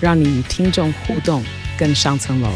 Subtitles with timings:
[0.00, 1.42] 让你与听众互动
[1.76, 2.50] 更上层楼。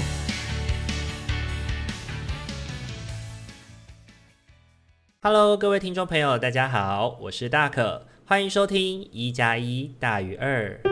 [5.21, 10.92] Hello，各位听众朋友，大家好，我是大可，欢迎收听一加一大于二。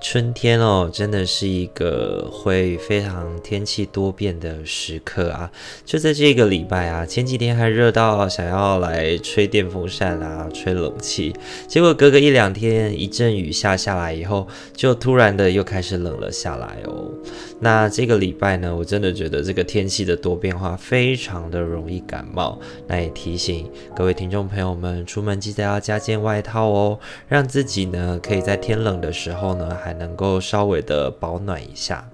[0.00, 5.50] 春天哦，真的是一个会非常天气多变的时刻啊！
[5.84, 11.34] 就在这个礼拜啊，前几天还热到想要来吹电风扇啊，吹冷气，
[11.66, 17.10] 结果隔个一两天一阵雨下下来以后，就突然的又开始冷了下来哦。
[17.60, 22.58] 那这个礼拜呢，我真的觉得这个天气的多变化非常的容易感冒。
[22.86, 32.06] 那也提醒各位听众朋友们，出门记得要加件外套哦，让自己呢可以在天冷的时候呢，还还能够稍微的保暖一下。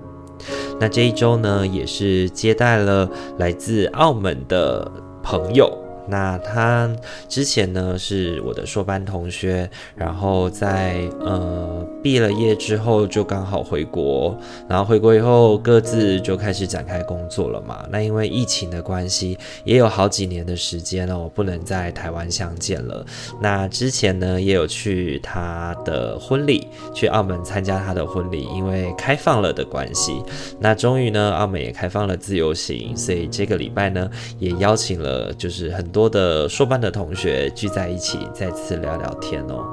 [0.79, 4.89] 那这一周呢，也是接待了来自澳门的
[5.25, 5.77] 朋友。
[6.07, 6.91] 那他
[7.29, 14.39] 之前呢是我的硕班同学，然后在呃毕了业之后就刚好回国，
[14.69, 17.87] 然后回国以后各自就开始展开工作了嘛。
[17.91, 23.07] 那因为疫情的关系，也有好几年的时间哦，不能在台湾相见了。
[23.41, 30.23] 那之前呢也有去他的婚礼，去澳门参加他的婚礼，因为开放了的关系，
[30.61, 35.94] 那终于呢澳门也开放了自由行，所以这个礼拜呢也邀请了就是很。
[35.95, 39.65] 多的硕班的同学聚在一起，再次聊聊天哦。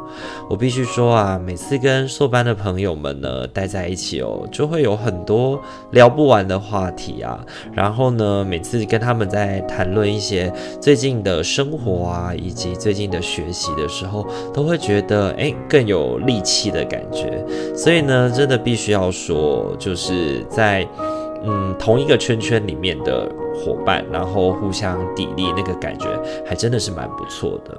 [0.48, 5.60] 我必须说啊，每次跟硕班的朋友们呢待在一起哦，就会有很多
[5.90, 7.44] 聊不完的话题啊。
[7.74, 17.44] 然后呢，每次跟他们在谈论一些最近的生活啊，以及最近的学习的时候，都会觉得诶更有力气的感觉。
[17.76, 20.88] 所以呢，真的必须要说，就是在。
[21.44, 26.08] 嗯，同一个圈圈里面的伙伴，然后互相砥砺，那个感觉
[26.46, 27.78] 还真的是蛮不错的。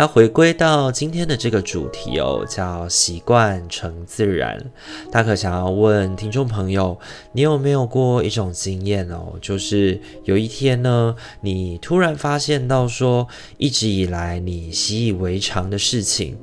[0.00, 4.56] 那回归到今天的这个主题哦，叫习惯成自然。
[5.10, 6.96] 大可想要问听众朋友，
[7.32, 9.32] 你有没有过一种经验哦？
[9.40, 13.26] 就是有一天呢，你突然发现到说，
[13.56, 16.38] 一直以来你习以为常的事情，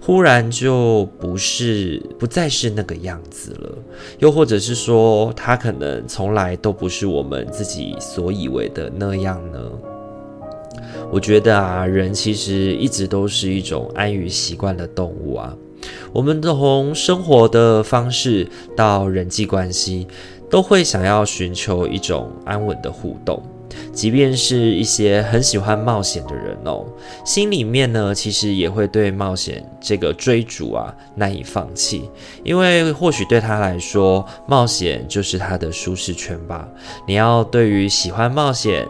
[0.00, 3.78] 忽然就不是，不再是那个样子了。
[4.20, 9.58] 又或者是说，它可能从来都不是我们自己所以为的那样呢？
[11.12, 15.56] 我觉得啊，人其实一直都是一种安于习惯的动物啊。
[16.12, 20.06] 我们从生活的方式到人际关系，
[20.48, 23.42] 都会想要寻求一种安稳的互动。
[23.92, 26.84] 即便是一些很喜欢冒险的人哦，
[27.24, 32.08] 心里面呢，其实也会对冒险这个追逐啊难以放弃，
[32.44, 36.68] 因为或许对他来说，冒险就是他的舒适圈吧。
[37.06, 38.86] 你要对于喜欢冒险，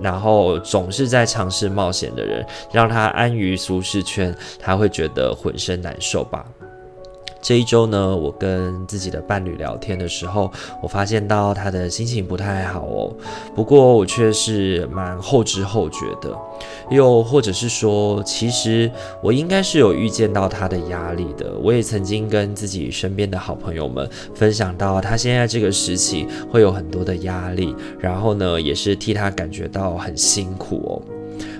[0.00, 6.44] 然后总是在尝试冒险的人，让他安于舒适圈，他会觉得浑身难受吧。
[7.40, 10.50] 这一周呢，我跟自己的伴侣聊天的时候，
[10.82, 13.12] 我发现到他的心情不太好哦。
[13.54, 16.36] 不过我却是蛮后知后觉的，
[16.90, 18.90] 又或者是说，其实
[19.22, 21.52] 我应该是有预见到他的压力的。
[21.62, 31.02] 我也曾经跟自己身边的好朋友们分享到，他现在这个时期会有很多的压力，然后呢，也是替他感觉到很辛苦哦。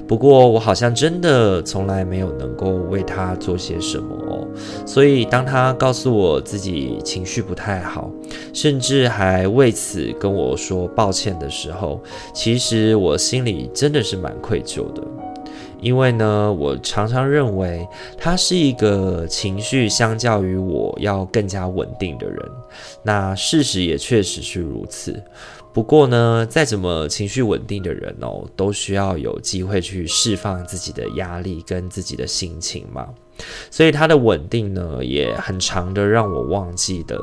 [0.08, 4.37] 不过我好像真的从来没有能够为他做些什么，
[4.86, 8.10] 所以当他告诉我自己情绪不太好，
[8.52, 12.00] 甚至还为此跟我说抱歉的时候，
[12.32, 15.02] 其实我心里真的是蛮愧疚的，
[15.80, 17.86] 因为呢，我常常认为
[18.16, 22.38] 他是一个情绪相较于我要更加稳定的人，
[23.02, 25.22] 那事实也确实是如此。
[25.72, 33.06] 不过呢，再怎么情绪稳定的人哦，都需要有机会去释放自己的压力跟自己的心情嘛。
[33.70, 37.16] 所以他的稳定呢，也很常的让我忘记的，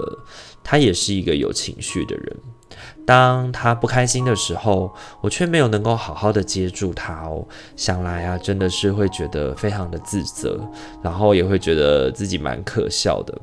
[0.64, 2.38] 他也是一个有情绪的人。
[3.06, 7.46] 当他不开心的时候，我却没有能够好好的接住他哦。
[7.76, 10.60] 想来啊，真的是会觉得非常的自责，
[11.04, 13.38] 然后也会觉得自己蛮可笑的。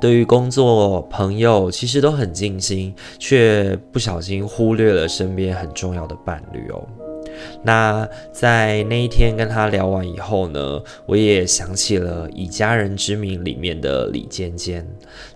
[0.00, 6.86] 对于工作、朋友，其实都很尽心，却不小心忽略了身边很重要的伴侣哦。
[7.62, 14.86] 那在那一天跟他聊完以后呢，我也想起了《以家人之名》里面的李尖尖。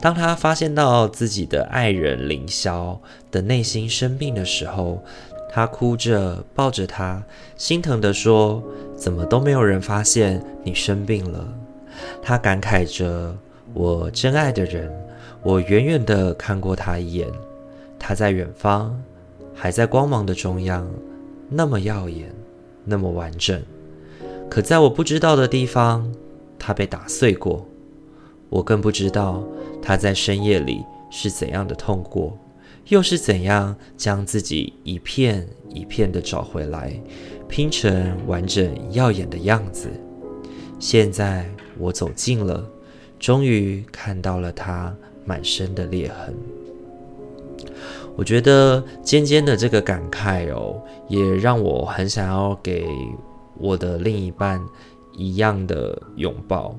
[0.00, 2.98] 当他发现到自己的爱人凌霄
[3.30, 5.02] 的内心生病的时候，
[5.50, 7.22] 他哭着抱着他，
[7.56, 8.62] 心疼地说
[8.96, 11.46] ：“怎么都没有人发现你生病了？”
[12.20, 13.34] 他感慨着
[13.74, 14.90] ：“我真爱的人，
[15.42, 17.28] 我远远地看过他一眼，
[17.98, 18.98] 他在远方，
[19.52, 20.88] 还在光芒的中央。”
[21.50, 22.34] 那么耀眼，
[22.84, 23.62] 那么完整，
[24.48, 26.10] 可在我不知道的地方，
[26.58, 27.68] 他被打碎过。
[28.48, 29.44] 我更不知道
[29.82, 32.36] 他在深夜里是怎样的痛过，
[32.88, 36.98] 又是怎样将自己一片一片的找回来，
[37.46, 39.88] 拼成完整耀眼的样子。
[40.80, 41.46] 现在
[41.78, 42.66] 我走近了，
[43.24, 44.94] 终于看到了它
[45.24, 46.34] 满身的裂痕。
[48.16, 50.78] 我觉得尖尖的这个感慨哦，
[51.08, 52.86] 也让我很想要给
[53.56, 54.62] 我的另一半
[55.16, 56.76] 一样的拥抱，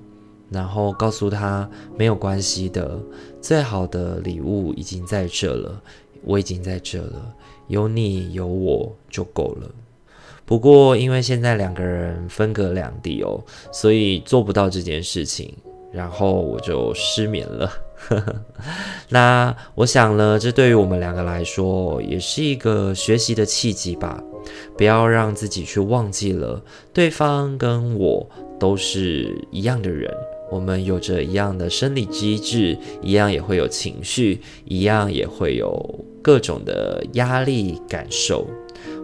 [0.51, 2.99] 然后告诉他没有关系的，
[3.41, 5.81] 最好的礼物已经在这了，
[6.23, 7.33] 我已经在这了，
[7.69, 9.67] 有你有我就够了。
[10.45, 15.51] 不过因为现在两个人分隔两地哦，所以做不到这件事情，
[15.95, 17.71] 然后我就失眠了。
[19.09, 24.21] 那我想呢，这对于我们两个来说，也是一个学习的契机吧。
[24.77, 26.61] 不要让自己去忘记了，
[26.93, 30.13] 对方跟我都是一样的人，
[30.51, 38.45] 我们有着一样的生理机制，一样也会有情绪，一样也会有各种的压力感受，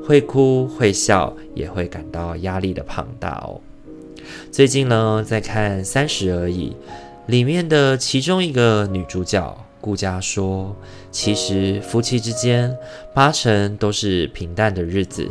[0.05, 3.59] 会哭会笑，也会感到压力的庞大哦。
[4.51, 6.69] 最近呢，在看《三十而已》。
[7.27, 10.75] 里面的其中一个女主角顾佳说
[11.11, 12.75] ：“其实夫妻之间
[13.13, 15.27] 八成都是平淡的日子，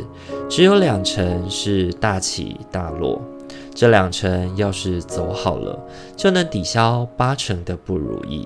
[0.49, 3.21] 只有两成是大起大落。
[3.75, 5.79] 这两成要是走好了，
[6.15, 8.45] 就能抵消八成的不如意；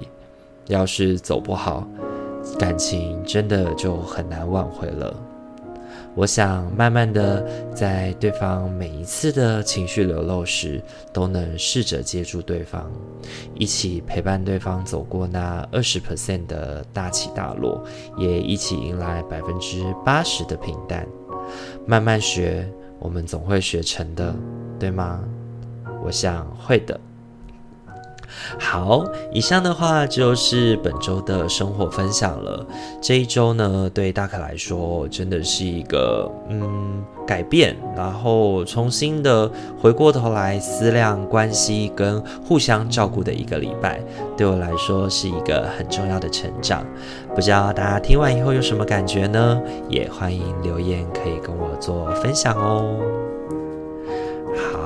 [0.68, 1.88] 要是走不好，
[2.60, 5.16] 感情真的就很难挽回了。”
[6.16, 10.82] 我想慢慢的，在对方每一次的情绪流露时，
[11.12, 12.90] 都能试着接住对方，
[13.54, 17.84] 一起陪伴对方走过那二十 percent 的大起大落，
[18.18, 21.06] 也一起迎来百分之八十的平淡。
[21.86, 22.66] 慢慢学，
[22.98, 24.34] 我们总会学成的，
[24.80, 25.22] 对吗？
[26.04, 26.98] 我想会的。
[28.60, 32.66] 好，以上的话就是本周的生活分享了。
[33.02, 39.50] 这一周呢，对大可来说真的是一个嗯改变，然后重新的
[39.80, 44.02] 回过头来思量关系跟互相照顾的一个礼拜，
[44.38, 46.86] 对我来说是一个很重要的成长。
[47.34, 49.62] 不知道大家听完以后有什么感觉呢？
[49.90, 52.96] 也欢迎留言可以跟我做分享哦。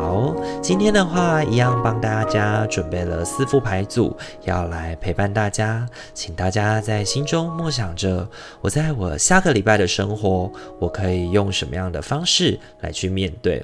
[0.09, 8.27] 好，今天的话一样帮大家准备了四副牌组，要来陪伴大家，请大家在心中默想着，
[8.59, 13.63] 我在我下个礼拜的生活，我可以用什么样的方式来去面对，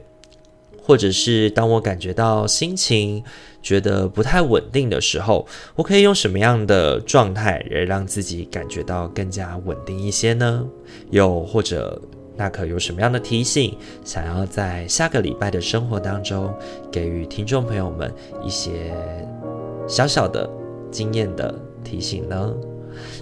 [0.83, 3.23] 或者是当我感觉到心情
[3.63, 10.63] 觉得不太稳定的时候，我可以用什么样的状态来让自己感觉到更加稳定一些呢？
[11.09, 11.99] 又或者，
[12.37, 16.53] 那可有什么样的提醒，想要在下个礼拜的生活当中
[16.91, 18.13] 给予听众朋友们
[18.43, 18.93] 一些
[19.87, 20.49] 小小的
[20.91, 22.53] 经验的提醒呢？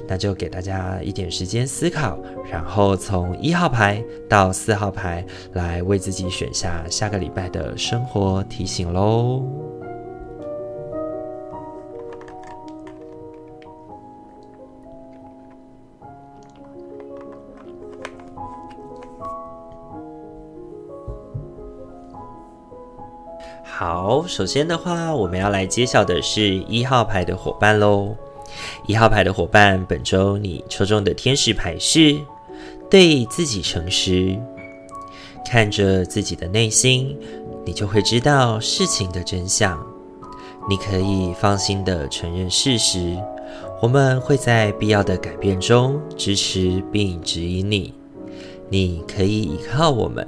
[0.08, 2.20] 那就给大家一点时间思考，
[2.52, 9.73] 然后从一号牌到四号牌来为自己选下下个礼拜的生活提醒喽。
[23.86, 28.16] 好，首先的话，我们要来揭晓的是一号牌的伙伴喽。
[28.88, 32.16] 一号牌的伙伴，本周你抽中的天使牌是
[32.90, 34.40] 对自己诚实。
[35.46, 37.20] 看着自己的内心，
[37.66, 39.78] 你就会知道事情的真相。
[40.70, 43.18] 你可以放心的承认事实，
[43.82, 47.94] 我们会在必要的改变中支持并指引你。
[48.70, 50.26] 你可以依靠我们，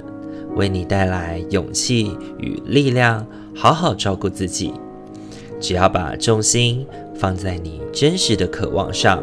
[0.56, 4.74] 为你带来勇气与力量，好好照顾自己。
[5.58, 9.22] 只要把重心放在你真实的渴望上，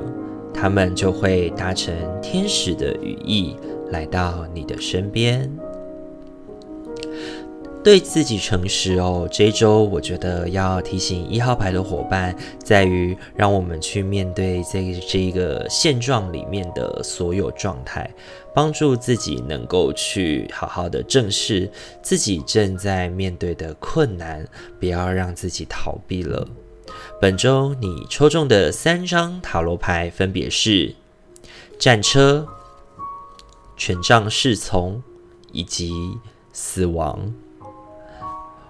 [0.51, 3.55] 他们就会搭乘天使的羽翼
[3.91, 5.49] 来到你的身边。
[7.83, 9.27] 对自己诚实哦。
[9.29, 18.09] 这一周我觉得要提醒一号牌的伙伴，在于让我们去面对这这个现状里面的所有状态，
[18.53, 24.47] 帮助自己能够去好好的正视自己正在面对的困难，
[24.79, 26.47] 不要让自己逃避了。
[27.19, 30.93] 本周你抽中的三张塔罗牌分别是
[31.79, 32.47] 战车、
[33.75, 35.01] 权杖侍从
[35.51, 35.91] 以及
[36.51, 37.33] 死亡。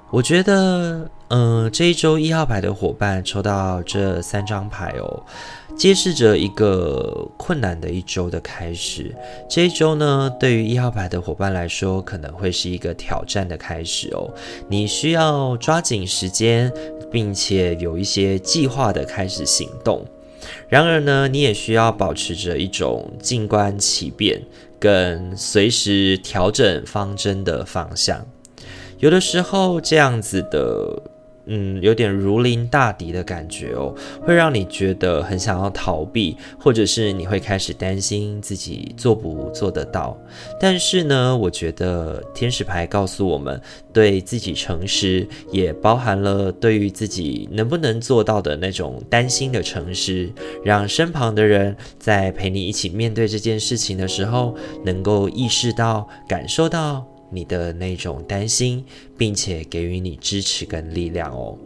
[0.09, 5.25] 我觉得，嗯、呃，这一周一号牌的伙伴抽到这三张牌哦，
[5.75, 9.13] 揭示着一个困难的一周的开始。
[9.49, 14.29] 这一周呢，对于一号牌的伙伴来说，可能会是一个挑战的开始哦。
[14.69, 16.71] 你需要抓紧时间，
[17.11, 20.05] 并且有一些计划的开始行动。
[20.67, 24.41] 然而呢，你也需要保持着一种静观其变，
[24.79, 28.25] 跟随时调整方针的方向。
[28.99, 31.01] 有的时候，这样子的，
[31.45, 40.17] 嗯，有点如临大敌的感觉哦，会让你觉得很想要逃避，或者是你会开始担心自己做不做得到。
[40.59, 43.59] 但是呢，我觉得天使牌告诉我们，
[43.91, 50.31] 对自己诚实，也包含了对于自己能不能做到的那种担心的诚实，
[50.63, 57.05] 让身旁的人在陪你一起面对这件事情的时候，能够意识到、感受到。
[57.33, 58.83] 你的那种担心，
[59.17, 61.57] 并且给予你支持跟力量哦。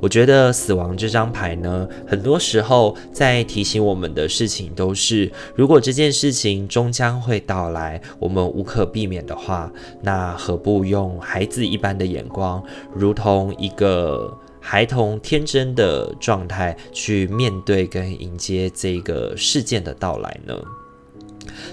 [0.00, 12.62] 我觉得死亡这张牌呢，很多时候在提醒我们的事情都是：如果这件事情终将会到来，我们无可避免的话，那何不用孩子一般的眼光，
[12.94, 20.54] 如同一个孩童天真的状态去面对跟迎接这个事件的到来呢？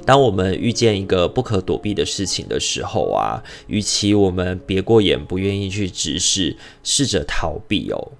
[0.05, 8.11] 当我们遇见一个不可躲避的事情的时候啊，与其我们别过眼，不愿意去直视，试着逃避哦。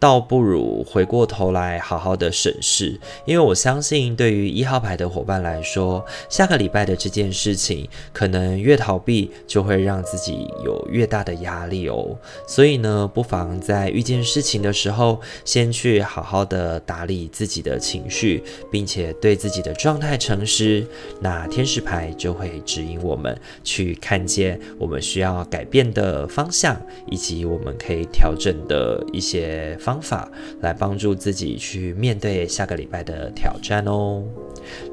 [0.00, 12.16] 倒不如回过头来好好的审视，因为我相信对于一号牌的伙伴来说，下个礼拜的这件事情，可能越逃避就会让自己有越大的压力哦。
[12.46, 20.86] 所以呢，不妨在遇见事情的时候，先去好好的打理自己的情绪，并且对自己的状态诚实，
[21.20, 29.76] 那天使牌就会指引我们去看见我们需要改变的方向，以及我们可以调整的一些。
[29.88, 30.30] 方法
[30.60, 34.22] 来帮助自己去面对下个礼拜的挑战哦。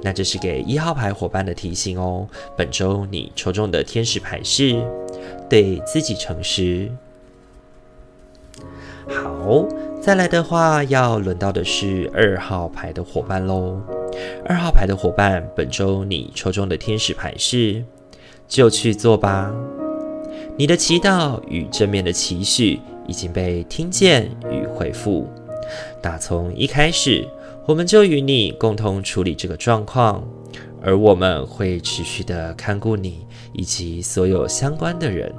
[0.02, 2.26] 那这是给一号牌伙伴的提醒哦。
[2.56, 4.82] 本周你抽中的天使牌是
[5.50, 6.90] 对自己诚实。
[9.06, 9.68] 好，
[10.02, 13.82] 再来的话要轮到的是二号牌的伙伴喽。
[14.46, 17.84] 二号牌的伙伴，本周你抽中的天使牌是
[18.48, 19.54] 就去做吧。
[20.58, 22.80] 你的祈祷与正面的期许。
[23.08, 25.28] 已经被听见与回复。
[26.02, 27.28] 打从一开始，
[27.68, 30.24] 我们就与你共同处理这个状况，
[30.82, 35.34] 而我们会持续的看顾你以及所有相关的人，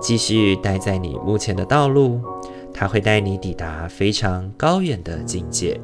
[0.00, 2.20] 继续待在你目前的道路，
[2.72, 5.78] 它会带你抵达非常高远的境界。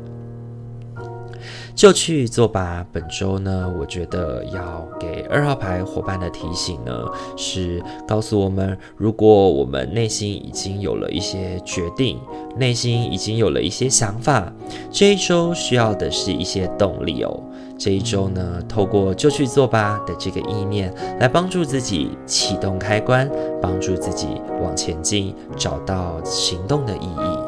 [1.75, 2.85] 就去做吧。
[2.93, 7.05] 本周呢，我觉得要给二号牌伙伴的提醒呢，
[7.37, 12.19] 是告诉我们，如果我们内心已经有了一些决定，
[12.57, 14.53] 内心已经有了一些想法，
[14.91, 17.43] 这一周需要的是一些动力哦。
[17.79, 23.29] 这一周呢，透过就去做吧的这个意念，来帮助自己启动开关，
[23.61, 24.29] 帮助自己
[24.63, 27.42] 往前进，找到行动的意义。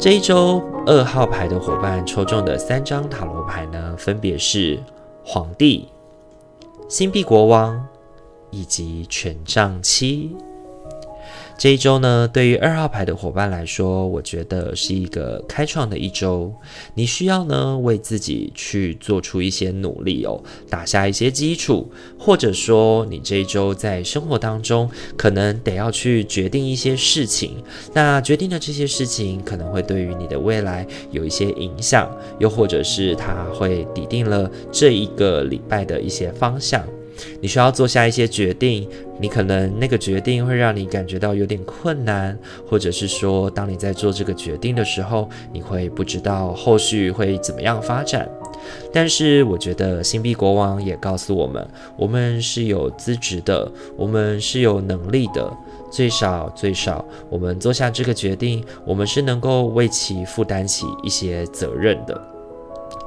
[0.00, 4.78] 这一周二号牌的伙伴抽中的三张塔罗牌呢，分别是
[5.24, 5.88] 皇帝、
[6.88, 7.84] 星币国王
[8.52, 10.36] 以及权杖七。
[11.58, 16.54] 这一周呢，对于二号牌的伙伴来说，我觉得是一个开创的一周。
[16.94, 27.56] 你需要呢，为自己去做出一些努力哦，打下一些基础，或者说你这一周在生活当中可能得要去决定一些事情。
[27.92, 36.86] 那决定的这些事情可能会对于你的未来有一些影响，又或者是它会抵定了这一个礼拜的一些方向。
[37.40, 38.88] 你需要做下一些决定，
[39.20, 48.28] 你可能那个决定会让你感觉到有点困难，或者是说，当你在做这个决定的时候，你会不知道后续会怎么样发展。
[48.92, 55.50] 但是我觉得星币国王也告诉我们，我们是有资质的，我们是有能力的。
[55.90, 62.37] 最少最少，我们做下这个决定，我们是能够为其负担起一些责任的。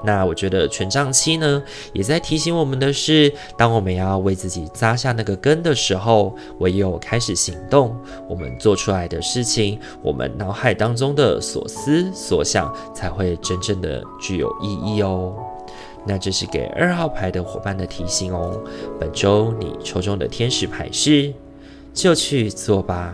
[0.04, 1.62] 那我觉得权杖七呢，
[1.94, 7.96] 也在提醒我们的是，当我们要为自己扎下那个根的时候，唯有开始行动，
[8.28, 15.34] 我们做出来的事情，我们脑海当中的所思所想，才会真正的具有意义哦。
[16.06, 18.60] 那这是给二号牌的伙伴的提醒哦。
[19.00, 21.34] 本周你抽中的天使牌是。
[21.94, 23.14] 就去做吧。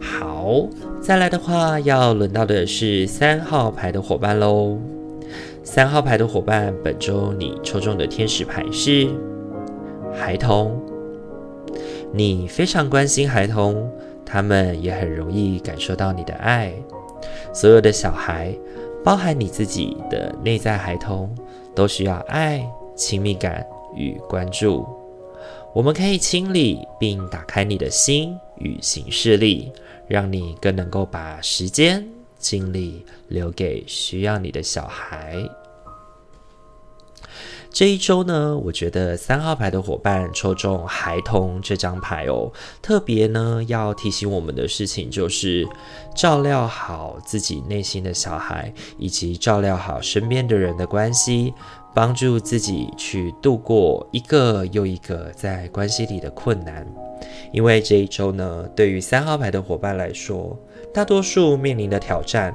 [0.00, 0.64] 好，
[1.02, 4.78] 再来的话，要轮到的是三号牌的伙伴喽。
[5.64, 9.08] 三号牌的伙伴，本周你抽中的天使牌是
[10.14, 10.80] 孩童。
[12.12, 13.90] 你非常关心孩童，
[14.24, 16.72] 他们也很容易感受到你的爱。
[17.52, 18.54] 所有的小孩，
[19.02, 21.34] 包含你自己的内在孩童，
[21.74, 23.66] 都需要爱、亲密感
[23.96, 24.86] 与关注。
[25.74, 29.72] 我们可以清理并打开你的心与行事力，
[30.12, 32.06] 让你更能够把时间、
[32.38, 35.42] 精力留给需要你的小孩。
[37.70, 42.52] 这一周呢，我觉得三号牌的伙伴抽中孩童这张牌哦，
[42.82, 45.66] 特别呢要提醒我们的事情就是，
[46.14, 51.54] 照料好自己内心的小孩，以及照料好身边的人的关系。
[51.94, 56.86] 帮助自己去度过一个又一个在关系里的困难，
[57.52, 60.58] 因为这一周呢，对于三号牌的伙伴来说，
[60.92, 62.54] 大多数面临的挑战，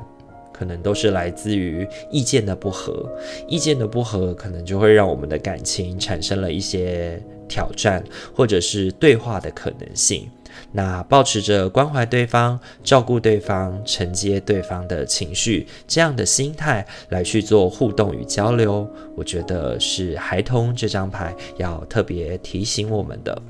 [0.51, 3.07] 可能都是来自于意见的不合，
[3.47, 8.03] 意见的不合，可能就会让我们的感情产生了一些挑战，
[8.35, 10.27] 或者是对话的可能性。
[10.71, 23.41] 那抱持着关怀对方、照顾对方、承接对方的情绪这样的心态来去做互动与交流，我觉得是孩童这张牌要特别提醒我们的。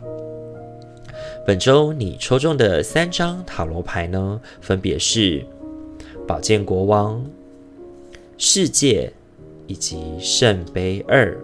[1.46, 5.46] 本周你抽中的三张塔罗牌呢，分别是
[6.28, 7.26] 宝剑国王、
[8.38, 9.12] 世界
[9.66, 11.38] 以及圣杯二。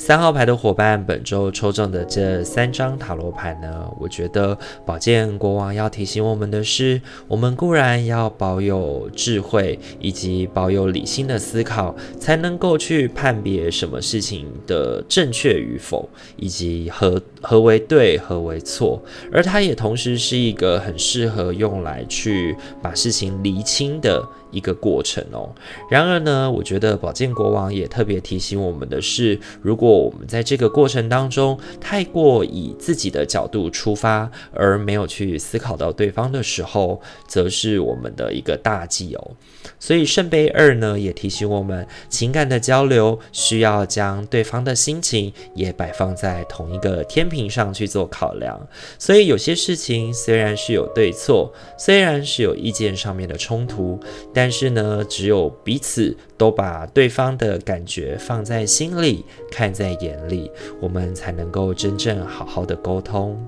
[0.00, 16.08] 三号牌的伙伴，本周抽中的这三张塔罗牌呢，我觉得宝剑国王要提醒我们的是，我们固然要保有智慧以及保有理性的思考，才能够去判别什么事情的正确与否，
[16.38, 19.02] 以及何何为对，何为错。
[19.30, 24.26] 而它也同时是一个很适合用来去把事情厘清的。
[24.50, 25.50] 一个过程哦。
[25.90, 39.30] 然而呢，我觉得宝剑国王也特别提醒我们的是，如果我们在这个过程当中太过以自己的角度出发，而没有去思考到对方的时候，则是我们的一个大忌哦。
[39.78, 48.60] 所以圣杯二呢，也提醒我们，情感的交流需要将对方的心情也摆放在同一个天平上去做考量。
[48.98, 53.98] 所以有些事情虽然是有对错，虽然是有意见上面的冲突，
[54.32, 60.50] 但但是呢，只有彼此都把对方的感觉放在心里，看在眼里，
[60.80, 63.38] 我们才能够真正好好的沟通。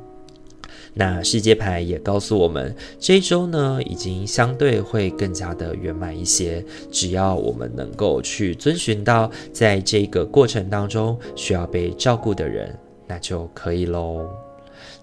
[0.93, 6.63] 那世界牌也告诉我们，这一周呢，已经相对会更加的圆满一些。
[6.91, 14.29] 只要我们能够去遵循到，在这个过程当中需要被照顾的人，那就可以喽。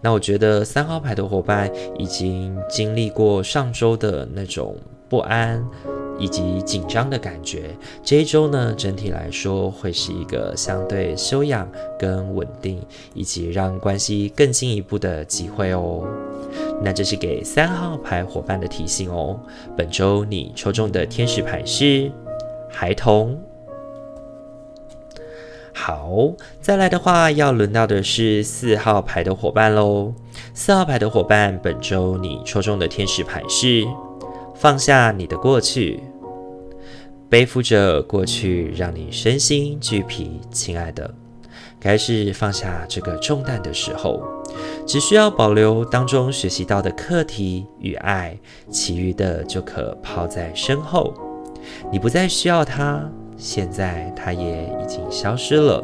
[0.02, 4.78] 那我觉得三号牌的伙伴已经经历过上周的那种。
[5.10, 5.66] 不安
[6.20, 11.68] 以及紧张的感觉，这一周呢，整体来说会是一个相对修养
[11.98, 12.82] 跟稳定，
[13.14, 16.06] 以及让关系更进一步的机会哦。
[16.84, 19.40] 那这是给三号牌伙伴的提醒哦。
[19.76, 22.12] 本周你抽中的天使牌是
[22.70, 23.40] 孩童。
[25.74, 30.14] 好，再来的话，要轮到的是四号牌的伙伴喽。
[30.54, 33.88] 四号牌的伙伴，本周你抽中的天使牌是。
[34.60, 36.04] 放下你的过去，
[37.30, 41.10] 背负着过去让你身心俱疲，亲爱的，
[41.80, 44.22] 该是放下这个重担的时候，
[44.86, 48.38] 只需要保留当中学习到的课题与爱，
[48.70, 51.14] 其余的就可抛在身后。
[51.90, 53.02] 你不再需要它，
[53.38, 55.82] 现在它也已经消失了。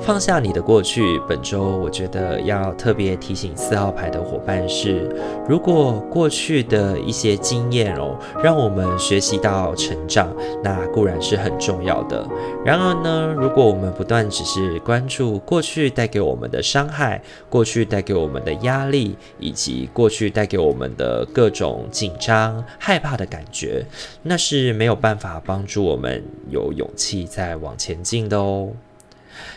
[0.00, 1.20] 放下你的过去。
[1.28, 5.08] 本周我觉得要特别提醒四号牌的伙伴是：
[5.48, 10.28] 如果过去的一些经验哦，让我们学习到成长，
[10.62, 12.26] 那固然是很重要的。
[12.64, 23.84] 然而呢，如果我们不断只是关注过去带给我们的伤害，过去带给我们的压力，以及过去带给我们的各种紧张、害怕的感觉，
[24.22, 28.68] 那是没有办法帮助我们有勇气再往前进的哦。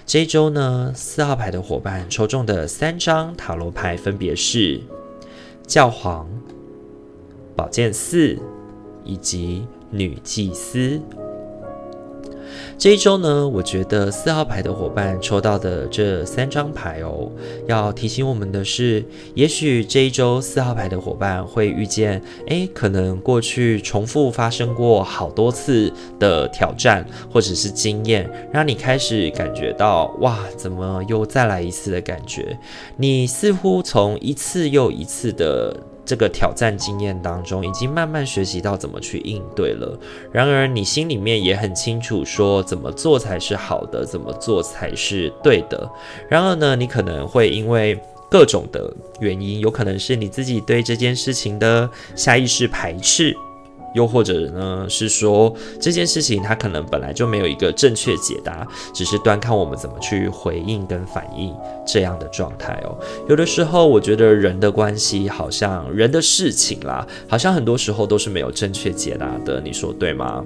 [0.05, 4.81] 这一周呢，四号牌的伙伴抽中的三张塔罗牌分别是
[5.67, 6.27] 教皇、
[7.55, 8.37] 宝剑四
[9.03, 10.99] 以及女祭司。
[12.77, 17.29] 这一周呢，我觉得四号牌的伙伴抽到的这三张牌哦，
[17.67, 32.57] 要提醒我们的是，也许这一周四号牌的伙伴会遇见，诶，可能过去重复发生过好多次的挑战或者是经验，让你开始感觉到，哇，怎么又再来一次的感觉？
[32.95, 35.75] 你似乎从一次又一次的。
[36.09, 39.95] 这个挑战经验当中，已经慢慢学习到怎么去应对了。
[40.31, 45.87] 然而，你心里面也很清楚，说怎么做才是好的，怎么做才是对的。
[46.27, 47.95] 然而呢，你可能会因为
[48.27, 53.37] 各种的原因，有可能是你自己对这件事情的下意识排斥。
[53.93, 62.97] 又或者呢，是说这件事情它可能本来就没有一个正确解答，只是端看我们怎么去回应跟反应这样的状态哦。
[63.27, 70.43] 有的时候，我觉得人的关系好像人的事情啦，好像很多时候都是没有正确解答的，你说对吗？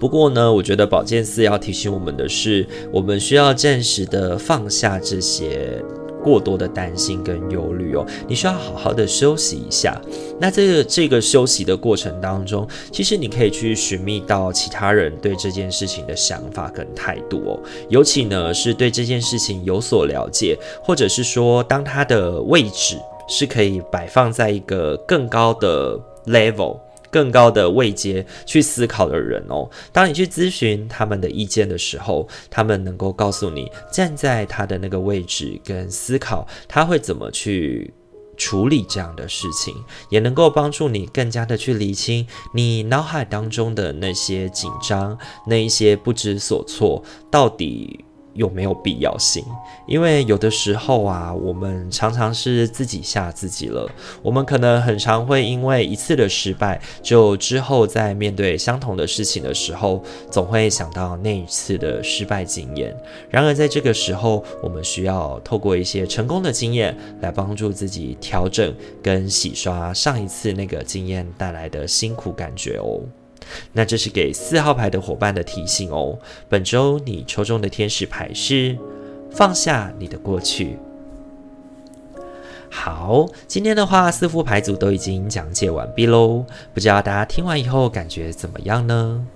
[0.00, 5.82] 不过呢，我觉得宝剑四要提醒我们的是，我们需要暂时的放下这些。
[6.22, 9.98] 过多的担心跟忧虑哦，你需要好好的休息一下。
[10.40, 22.96] 那这个这个休息的过程当中，其实你可以去寻觅到其他人对这件事情的想法跟态度哦，尤其呢是对这件事情有所了解，或者是说当它的位置
[23.28, 26.78] 是可以摆放在一个更高的 level。
[27.10, 37.92] 更高的位阶去思考的人哦，当你去咨询他们的意见的时候，他们能够告诉你站在他的那个位置跟思考，他会怎么去
[38.36, 39.74] 处理这样的事情，
[40.10, 48.04] 也能够帮助你更加的去理清你脑海当中的那些紧张，那一些不知所措，到底。
[48.38, 49.44] 有没有必要性？
[49.86, 53.90] 因为有的时候啊，我们常常是自己吓自己了。
[54.22, 62.96] 我们可能很常会因为一次的失败，就之后在面对相同的事情的时候，总会想到那一次的失败经验。
[63.28, 68.72] 然而在这个时候，我们需要透过一些成功的经验来帮助自己调整
[69.02, 73.00] 跟洗刷上一次那个经验带来的辛苦感觉哦。
[73.72, 76.18] 那这是给四号牌的伙伴的提醒哦。
[76.48, 78.76] 本周你抽中的天使牌是
[79.30, 80.76] 放下你的过去。
[82.70, 86.44] 好，今天的话四副牌组都已经讲解完毕喽。
[86.74, 89.26] 不知道大家听完以后感觉怎么样呢？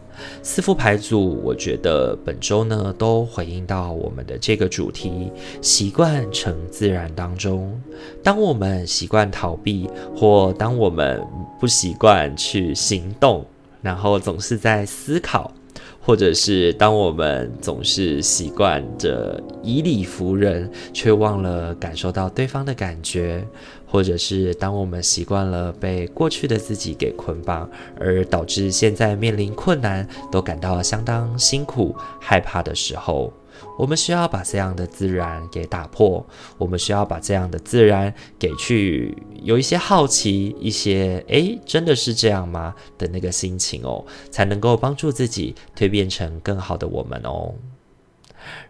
[0.42, 7.80] 四副牌组，我觉得本周呢都回应到我们的这个主题：习惯成自然当中。
[8.22, 11.26] 当我们习惯逃避，或当我们
[11.58, 13.44] 不习惯去行动。
[13.82, 15.52] 然后总是在思考，
[16.00, 23.44] 或者是当我们总是习惯着以理服人，却忘了感受到对方的感觉，
[23.86, 27.68] 或者是当我们习惯了被过去的自己给捆绑，
[27.98, 33.32] 而导致现在面临困难都感到相当辛苦、害怕的时候。
[33.78, 36.24] 我们需要把这样的自然给打破，
[36.58, 47.54] 我们需要把这样的自然给去有一些好奇，一些诶，真的是这样吗的那个心情哦，才能够帮助自己蜕变成更好的我们哦。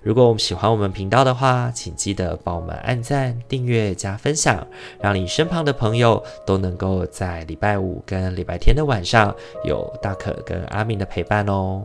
[0.03, 4.67] 如果我们喜欢我们频道的话，请记得帮我们按赞、订阅、加分享，
[5.01, 11.83] 让你身旁的朋友都能够在礼拜五跟礼拜天的晚上有大可跟阿明的陪伴哦。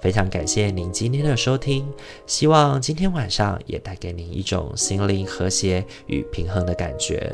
[0.00, 1.86] 非常感谢您今天的收听，
[2.26, 7.32] 希望今天晚上也带给您一种心灵和谐与平衡的感觉。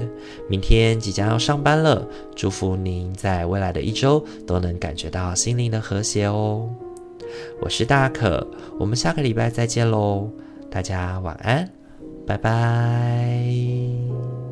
[0.48, 6.68] 明天即将要上班了，祝福您在未来的一周都能感觉到心灵的和谐哦。
[7.60, 8.46] 我是大可，
[8.78, 10.30] 我们下个礼拜再见喽，
[10.70, 11.68] 大家晚安，
[12.26, 14.43] 拜拜。